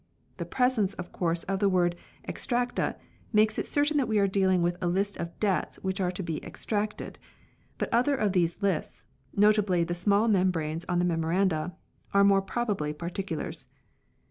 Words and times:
The 0.37 0.45
presence, 0.45 0.95
of 0.95 1.11
course, 1.11 1.43
of 1.43 1.59
the 1.59 1.69
word" 1.69 1.95
Extracta" 2.27 2.95
makes 3.31 3.59
it 3.59 3.67
certain 3.67 3.97
that 3.97 4.07
we 4.07 4.17
are 4.17 4.25
dealing 4.25 4.63
with 4.63 4.75
a 4.81 4.87
list 4.87 5.15
of 5.17 5.39
debts 5.39 5.77
which 5.83 6.01
are 6.01 6.09
to 6.13 6.23
be 6.23 6.37
exacted; 6.43 7.19
but 7.77 7.93
other 7.93 8.15
of 8.15 8.31
these 8.33 8.63
lists, 8.63 9.03
notably 9.35 9.83
the 9.83 9.93
small 9.93 10.27
membranes 10.27 10.85
on 10.89 10.97
the 10.97 11.05
Memoranda, 11.05 11.75
are 12.15 12.23
more 12.23 12.41
probably 12.41 12.93
Particulars. 12.93 13.67